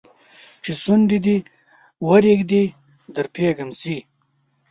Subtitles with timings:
[0.63, 1.37] چې شونډي دې
[2.07, 2.63] ورېږدي
[3.15, 3.95] در پوهېږم چې